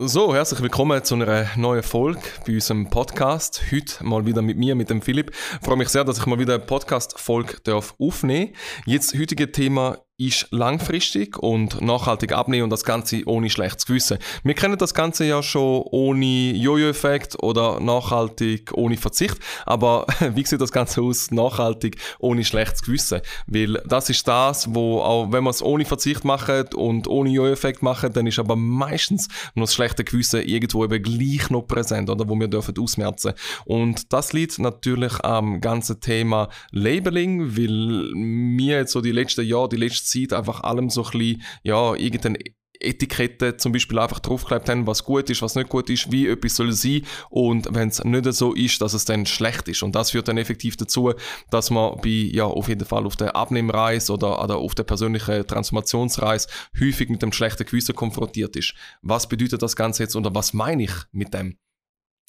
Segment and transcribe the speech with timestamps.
[0.00, 3.60] So, herzlich willkommen zu einer neuen Folge bei unserem Podcast.
[3.72, 5.32] Heute mal wieder mit mir, mit dem Philipp.
[5.32, 7.56] Ich freue mich sehr, dass ich mal wieder eine Podcast-Folge
[7.98, 8.86] aufnehmen darf.
[8.86, 14.18] Jetzt, heutige Thema ist langfristig und nachhaltig abnehmen und das Ganze ohne schlechtes Gewissen.
[14.42, 20.60] Wir kennen das Ganze ja schon ohne Jojo-Effekt oder nachhaltig ohne Verzicht, aber wie sieht
[20.60, 23.20] das Ganze aus, nachhaltig ohne schlechtes Gewissen?
[23.46, 27.84] Weil das ist das, wo auch wenn man es ohne Verzicht macht und ohne Jojo-Effekt
[27.84, 32.28] macht, dann ist aber meistens nur das schlechte Gewissen irgendwo eben gleich noch präsent, oder
[32.28, 33.34] wo wir dürfen ausmerzen.
[33.66, 39.68] Und das liegt natürlich am ganzen Thema Labeling, weil mir jetzt so die letzten Jahre,
[39.68, 42.38] die letzten Zeit einfach allem so ein bisschen, ja, irgendeine
[42.80, 46.56] Etikette zum Beispiel einfach draufgeklebt haben, was gut ist, was nicht gut ist, wie etwas
[46.56, 49.82] soll sein und wenn es nicht so ist, dass es dann schlecht ist.
[49.82, 51.12] Und das führt dann effektiv dazu,
[51.50, 55.46] dass man bei, ja, auf jeden Fall auf der Abnehmreise oder, oder auf der persönlichen
[55.46, 58.74] Transformationsreise häufig mit dem schlechten Gewissen konfrontiert ist.
[59.02, 61.58] Was bedeutet das Ganze jetzt oder was meine ich mit dem?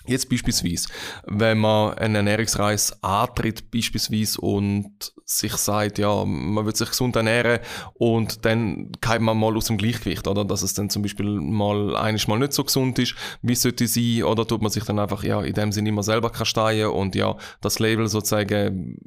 [0.10, 0.90] Jetzt beispielsweise,
[1.28, 7.60] wenn man eine Ernährungsreise antritt beispielsweise und sich sagt, ja, man wird sich gesund ernähren
[7.94, 10.44] und dann kommt man mal aus dem Gleichgewicht, oder?
[10.44, 13.88] Dass es dann zum Beispiel mal einiges mal nicht so gesund ist, wie es sollte
[13.88, 17.14] sein, oder tut man sich dann einfach, ja, in dem Sinne immer selber kasteien und
[17.14, 18.98] ja, das Label sozusagen,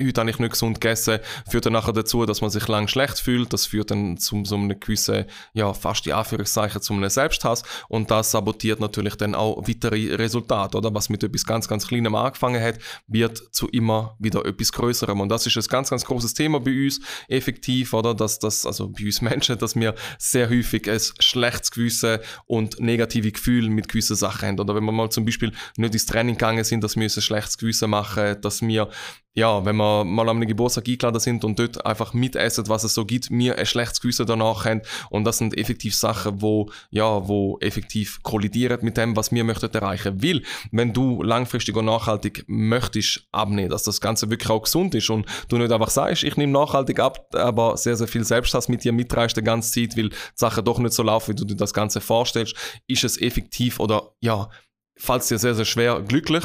[0.00, 3.18] heute habe ich nicht gesund gegessen, führt dann nachher dazu, dass man sich lang schlecht
[3.18, 7.62] fühlt, das führt dann zu so einem gewissen, ja, fast die Anführungszeichen, zu einem Selbsthass
[7.88, 10.94] und das sabotiert natürlich dann auch weitere Resultate, oder?
[10.94, 15.28] Was mit etwas ganz, ganz Kleinem angefangen hat, wird zu immer wieder etwas Größerem und
[15.28, 18.14] das ist ein ganz, ganz großes Thema bei uns, effektiv, oder?
[18.14, 23.32] Dass das, also bei uns Menschen, dass wir sehr häufig ein schlechtes Gewissen und negative
[23.32, 24.60] Gefühle mit gewissen Sachen haben.
[24.60, 27.58] Oder wenn wir mal zum Beispiel nicht ins Training gegangen sind, dass wir ein schlechtes
[27.58, 28.88] Gewissen machen, dass wir
[29.36, 32.94] ja, wenn wir mal an einem Geburtstag eingeladen sind und dort einfach mitessen, was es
[32.94, 34.82] so gibt, mir ein schlechtes Gewissen danach haben.
[35.10, 39.72] Und das sind effektiv Sachen, wo, ja, wo effektiv kollidieren mit dem, was wir möchten
[39.74, 40.22] erreichen.
[40.22, 45.10] Weil, wenn du langfristig und nachhaltig möchtest abnehmen, dass das Ganze wirklich auch gesund ist
[45.10, 48.84] und du nicht einfach sagst, ich nehme nachhaltig ab, aber sehr, sehr viel Selbsthass mit
[48.84, 51.56] dir mitreißt die ganze Zeit, weil die Sachen doch nicht so laufen, wie du dir
[51.56, 52.54] das Ganze vorstellst,
[52.86, 54.48] ist es effektiv oder, ja,
[54.96, 56.44] falls dir sehr, sehr schwer glücklich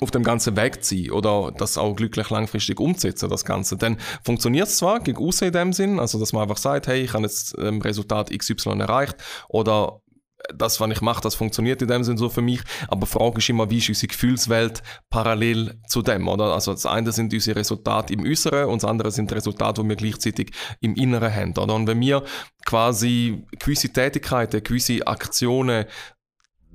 [0.00, 3.76] auf dem ganzen Weg zu sein oder das auch glücklich langfristig umzusetzen, das Ganze.
[3.76, 7.02] Dann funktioniert es zwar gegen außen in dem Sinn, also dass man einfach sagt, hey,
[7.02, 9.16] ich habe jetzt ähm, Resultat XY erreicht
[9.48, 10.00] oder
[10.54, 12.60] das, was ich mache, das funktioniert in dem Sinn so für mich.
[12.88, 16.52] Aber die Frage ist immer, wie ist unsere Gefühlswelt parallel zu dem, oder?
[16.52, 19.96] Also das eine sind unsere Resultate im Äußeren und das andere sind Resultate, die wir
[19.96, 20.50] gleichzeitig
[20.80, 21.74] im Inneren haben, oder?
[21.74, 22.24] Und wenn wir
[22.64, 25.86] quasi gewisse Tätigkeiten, gewisse Aktionen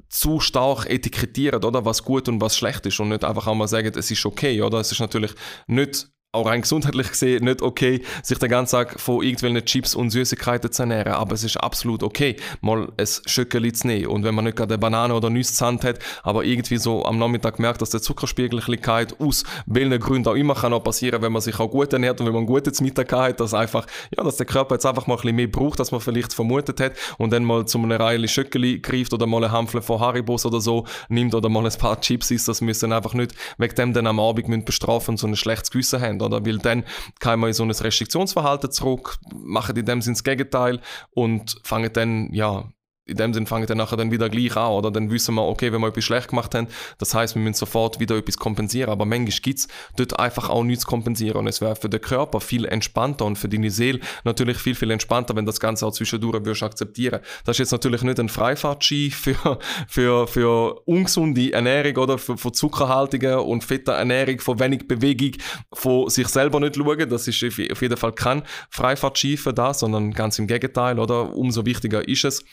[0.09, 3.91] zu stark etikettieren, oder was gut und was schlecht ist und nicht einfach einmal sagen,
[3.95, 4.79] es ist okay, oder?
[4.79, 5.31] Es ist natürlich
[5.68, 10.09] nicht auch rein gesundheitlich gesehen nicht okay, sich den ganzen Tag von irgendwelchen Chips und
[10.11, 11.13] Süßigkeiten zu ernähren.
[11.13, 14.07] Aber es ist absolut okay, mal ein Schöckeli zu nehmen.
[14.07, 17.05] Und wenn man nicht gerade eine Banane oder Nüsse zur Hand hat, aber irgendwie so
[17.05, 18.61] am Nachmittag merkt, dass der Zuckerspiegel
[19.19, 22.25] aus welchen Gründen auch immer kann auch passieren, wenn man sich auch gut ernährt und
[22.25, 25.15] wenn man einen guten Mittag hat, dass einfach, ja, dass der Körper jetzt einfach mal
[25.15, 28.27] ein bisschen mehr braucht, als man vielleicht vermutet hat und dann mal zu einer Reihe
[28.27, 31.99] Schöckeli greift oder mal eine Hampfle von Haribos oder so nimmt oder mal ein paar
[31.99, 35.35] Chips isst, das müssen einfach nicht wegen dem dann am Abend bestrafen und so ein
[35.35, 36.45] schlechtes Gewissen haben oder?
[36.45, 36.83] Weil dann
[37.19, 40.79] kann man in so ein Restriktionsverhalten zurück, machen in dem Sinne das Gegenteil
[41.11, 42.65] und fangen dann, ja,
[43.07, 44.91] in dem Sinn fangen dann nachher dann wieder gleich an, oder?
[44.91, 48.00] Dann wissen wir, okay, wenn wir etwas schlecht gemacht haben, das heißt, wir müssen sofort
[48.00, 48.90] wieder etwas kompensieren.
[48.90, 51.38] Aber manchmal gibt es dort einfach auch nichts kompensieren.
[51.38, 54.91] Und es wäre für den Körper viel entspannter und für deine Seele natürlich viel, viel
[54.91, 57.22] entspannter, wenn das Ganze auch zwischendurch würdest akzeptieren.
[57.45, 62.18] Das ist jetzt natürlich nicht ein Freifahrtski für, für, für ungesunde Ernährung, oder?
[62.18, 65.31] Für, für zuckerhaltige und fette Ernährung, von wenig Bewegung,
[65.74, 67.09] von sich selber nicht schauen.
[67.09, 71.36] Das ist auf jeden Fall kein Freifahrtski für das, sondern ganz im Gegenteil, oder?
[71.36, 72.44] Umso wichtiger ist es,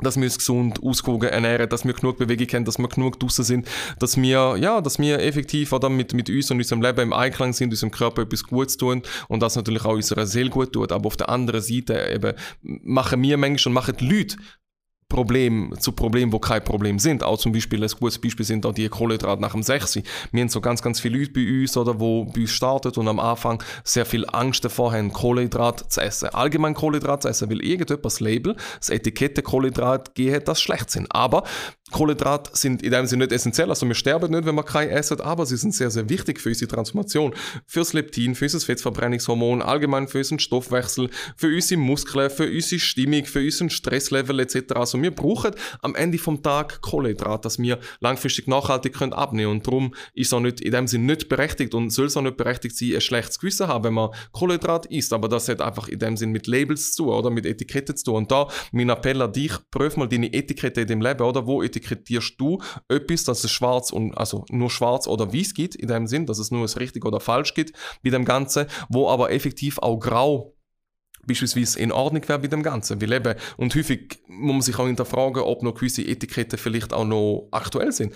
[0.00, 3.44] dass wir uns gesund, ausgewogen ernähren, dass wir genug Bewegung haben, dass wir genug draußen
[3.44, 3.68] sind,
[3.98, 7.52] dass wir, ja, dass wir effektiv oder mit, mit uns und unserem Leben im Einklang
[7.52, 10.92] sind, unserem Körper etwas Gutes tun und das natürlich auch unserer Seele gut tut.
[10.92, 14.36] Aber auf der anderen Seite eben machen wir manchmal und machen die Leute
[15.08, 17.24] Problem zu Problemen, wo kein Problem sind.
[17.24, 20.00] Auch zum Beispiel, ein gutes Beispiel sind auch die Kohlenhydrate nach dem 6.
[20.32, 23.08] Wir haben so ganz, ganz viele Leute bei uns, oder, wo bei uns startet und
[23.08, 26.28] am Anfang sehr viel Angst davor haben, Kohlenhydrate zu essen.
[26.28, 31.06] Allgemein Kohlenhydrate zu essen, weil irgendjemand das Label, das Etikette Kohlenhydrat gehen, das schlecht sind.
[31.10, 31.44] Aber
[31.90, 35.20] Kohlenhydrate sind in dem Sinne nicht essentiell, also wir sterben nicht, wenn wir keine essen,
[35.20, 37.34] aber sie sind sehr, sehr wichtig für unsere Transformation,
[37.66, 43.24] fürs Leptin, für unser Fettverbrennungshormon, allgemein für unseren Stoffwechsel, für unsere Muskeln, für unsere Stimmung,
[43.24, 44.72] für unseren Stresslevel etc.
[44.74, 45.52] Also wir brauchen
[45.82, 50.40] am Ende vom Tag Kohlenhydrate, dass wir langfristig nachhaltig können abnehmen und darum ist auch
[50.40, 53.38] nicht in dem Sinne nicht berechtigt und soll es auch nicht berechtigt sein, ein schlechtes
[53.38, 56.92] Gewissen haben, wenn man Kohlenhydrate isst, aber das hat einfach in dem Sinne mit Labels
[56.92, 57.30] zu tun oder?
[57.30, 58.14] Mit Etiketten zu tun.
[58.16, 61.46] Und da mein Appell an dich, prüf mal deine Etikette in dem Leben oder?
[61.46, 65.88] Wo etikettierst du etwas, dass es schwarz und also nur schwarz oder weiß gibt, in
[65.88, 67.72] dem Sinn, dass es nur es richtig oder falsch gibt
[68.02, 70.54] bei dem Ganzen, wo aber effektiv auch grau
[71.26, 73.00] beispielsweise in Ordnung wäre bei dem Ganzen.
[73.00, 77.04] Weil eben, und häufig muss man sich auch hinterfragen, ob noch gewisse Etiketten vielleicht auch
[77.04, 78.14] noch aktuell sind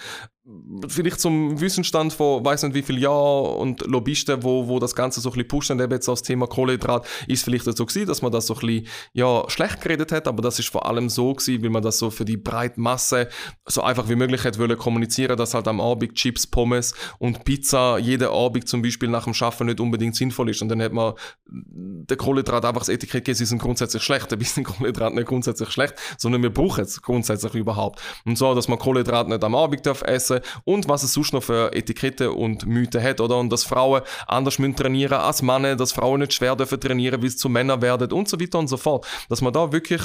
[0.88, 5.20] vielleicht zum Wissensstand von weiß nicht wie viel Jahren und Lobbyisten, wo, wo das Ganze
[5.20, 8.32] so ein bisschen pushen, eben jetzt das Thema Kohlenhydrat, ist vielleicht so gewesen, dass man
[8.32, 11.62] das so ein bisschen, ja, schlecht geredet hat, aber das ist vor allem so gewesen,
[11.62, 13.28] weil man das so für die breite Masse
[13.66, 17.98] so einfach wie möglich hat wollen kommunizieren, dass halt am Abend Chips, Pommes und Pizza
[17.98, 21.14] jeden Abend zum Beispiel nach dem Schaffen nicht unbedingt sinnvoll ist und dann hat man
[21.46, 25.70] der Kohlenhydrat einfach das Etikett gegeben, sie sind grundsätzlich schlecht, dabei sind Kohlenhydrate nicht grundsätzlich
[25.70, 28.00] schlecht, sondern wir brauchen es grundsätzlich überhaupt.
[28.24, 31.32] Und so, dass man Kohlenhydrate nicht am Abend darf essen essen und was es sonst
[31.32, 33.38] noch für Etiketten und Mythen hat, oder?
[33.38, 37.26] Und dass Frauen anders müssen trainieren als Männer, dass Frauen nicht schwer dürfen trainieren, wie
[37.26, 39.06] es zu Männern werden und so weiter und so fort.
[39.28, 40.02] Dass man da wirklich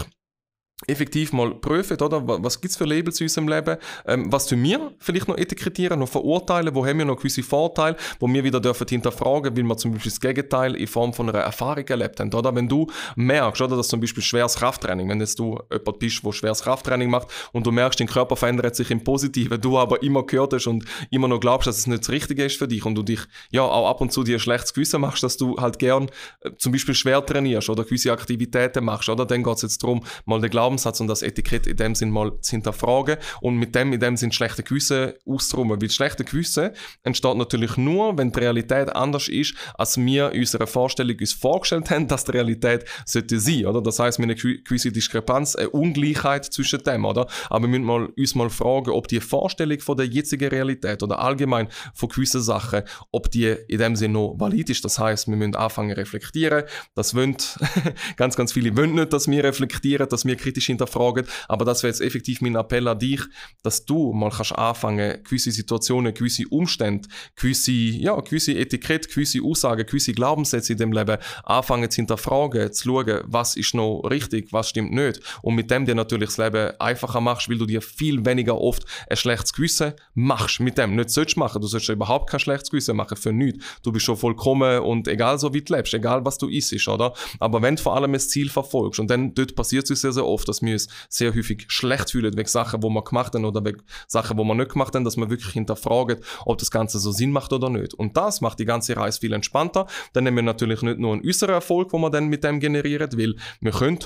[0.85, 2.21] effektiv mal prüfen, oder?
[2.43, 3.77] Was gibt es für Labels in unserem Leben?
[4.05, 6.75] Ähm, was tun wir vielleicht noch etikettieren, noch verurteilen?
[6.75, 10.11] Wo haben wir noch gewisse Vorteile, wo wir wieder dürfen hinterfragen, weil wir zum Beispiel
[10.11, 12.53] das Gegenteil in Form von einer Erfahrung erlebt haben, oder?
[12.53, 12.85] Wenn du
[13.15, 17.09] merkst, oder, dass zum Beispiel schweres Krafttraining, wenn jetzt du jemand bist, der schweres Krafttraining
[17.09, 20.67] macht und du merkst, dein Körper verändert sich im Positiven, du aber immer gehört hast
[20.67, 23.21] und immer noch glaubst, dass es nicht das Richtige ist für dich und du dich,
[23.49, 26.09] ja, auch ab und zu dir ein schlechtes Gewissen machst, dass du halt gern
[26.41, 29.25] äh, zum Beispiel schwer trainierst oder gewisse Aktivitäten machst, oder?
[29.25, 32.09] Dann geht es jetzt darum, mal den Glauben Glaubenssatz und das Etikett in dem Sinn
[32.09, 35.81] mal zu hinterfragen und mit dem in dem Sinn schlechte Gewissen auszuräumen.
[35.81, 36.71] Weil schlechte Gewissen
[37.03, 41.89] entsteht natürlich nur, wenn die Realität anders ist, als wir in unserer Vorstellung uns vorgestellt
[41.89, 43.81] haben, dass die Realität sollte sein, oder?
[43.81, 47.27] Das heißt, wir eine gewisse Diskrepanz, eine Ungleichheit zwischen dem, oder?
[47.49, 51.69] Aber wir müssen uns mal fragen, ob die Vorstellung von der jetzigen Realität oder allgemein
[51.93, 54.83] von gewissen Sachen, ob die in dem Sinn noch valid ist.
[54.83, 56.63] Das heißt, wir müssen anfangen reflektieren.
[56.93, 57.37] Das wollen
[58.17, 61.27] ganz, ganz viele wollen nicht, dass wir reflektieren, dass wir kritisch hinterfragen fragen.
[61.47, 63.21] Aber das wäre jetzt effektiv mein Appell an dich,
[63.63, 69.85] dass du mal kannst anfangen, gewisse Situationen, gewisse Umstände, gewisse, ja, gewisse Etikette, gewisse Aussagen,
[69.85, 74.69] gewisse Glaubenssätze in dem Leben anfangen zu hinterfragen, zu schauen, was ist noch richtig, was
[74.69, 75.19] stimmt nicht.
[75.41, 78.85] Und mit dem dir natürlich das Leben einfacher machst, weil du dir viel weniger oft
[79.09, 80.59] ein schlechtes Gewissen machst.
[80.59, 81.61] Mit dem nicht sollst machen.
[81.61, 83.63] Du sollst überhaupt kein schlechtes Gewissen machen für nichts.
[83.83, 87.13] Du bist schon vollkommen und egal so wie du lebst, egal was du isst, oder?
[87.39, 90.25] Aber wenn du vor allem das Ziel verfolgst und dann dort passiert es sehr, sehr
[90.25, 93.63] oft, dass wir uns sehr häufig schlecht fühlen wegen Sachen, wo man gemacht haben oder
[93.65, 97.11] wegen Sachen, wo man nicht gemacht haben, dass man wirklich hinterfragt, ob das Ganze so
[97.11, 97.93] Sinn macht oder nicht.
[97.93, 99.87] Und das macht die ganze Reise viel entspannter.
[100.13, 103.17] Dann nehmen wir natürlich nicht nur einen äußeren Erfolg, wo man dann mit dem generiert,
[103.17, 103.99] weil wir können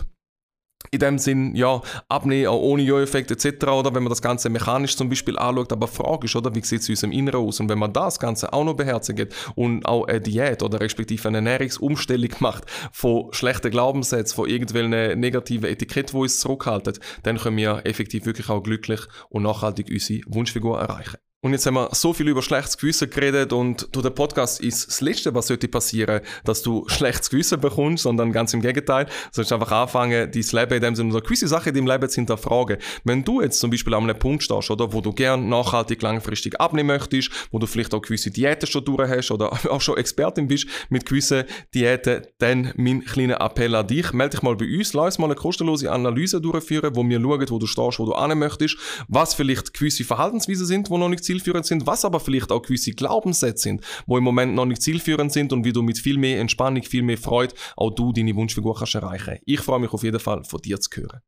[0.92, 3.66] in dem Sinn, ja, abnehmen, auch ohne Jo-Effekt etc.
[3.68, 6.82] Oder wenn man das Ganze mechanisch zum Beispiel anschaut, aber Frage ist, oder, wie sieht
[6.82, 7.60] es in unserem Inneren aus?
[7.62, 11.38] Und wenn man das Ganze auch noch beherzigt und auch eine Diät oder respektive eine
[11.38, 17.82] Ernährungsumstellung macht von schlechten Glaubenssätzen, von irgendwelchen negativen Etiketten, die uns zurückhalten, dann können wir
[17.86, 19.00] effektiv wirklich auch glücklich
[19.30, 21.18] und nachhaltig unsere Wunschfigur erreichen.
[21.44, 24.88] Und jetzt haben wir so viel über schlechtes Gewissen geredet und durch den Podcast ist
[24.88, 29.06] das Letzte, was sollte passieren, dass du schlechtes Gewissen bekommst, sondern ganz im Gegenteil.
[29.06, 32.08] Du sollst einfach anfangen, dein Leben in dem Sinne oder gewisse Sachen in deinem Leben
[32.12, 32.78] zu hinterfragen.
[33.06, 36.62] Wenn du jetzt zum Beispiel an einem Punkt stehst, oder, wo du gern nachhaltig langfristig
[36.62, 40.48] abnehmen möchtest, wo du vielleicht auch gewisse Diäten schon durch hast oder auch schon Expertin
[40.48, 44.14] bist mit gewissen Diäten, dann mein kleiner Appell an dich.
[44.14, 47.58] Melde dich mal bei uns, lass mal eine kostenlose Analyse durchführen, wo wir schauen, wo
[47.58, 51.66] du stehst, wo du an möchtest, was vielleicht gewisse Verhaltensweisen sind, wo noch nicht zielführend
[51.66, 55.54] sind, was aber vielleicht auch gewisse Glaubenssätze sind, wo im Moment noch nicht zielführend sind
[55.54, 58.96] und wie du mit viel mehr Entspannung, viel mehr Freude auch du deine Wunschfigur kannst
[58.96, 59.38] erreichen.
[59.46, 61.22] Ich freue mich auf jeden Fall von dir zu hören.